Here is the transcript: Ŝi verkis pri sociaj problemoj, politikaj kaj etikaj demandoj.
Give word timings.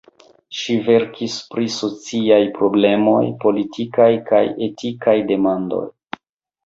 Ŝi 0.59 0.75
verkis 0.87 1.35
pri 1.51 1.67
sociaj 1.73 2.39
problemoj, 2.57 3.21
politikaj 3.47 4.11
kaj 4.33 4.43
etikaj 4.69 5.19
demandoj. 5.33 5.85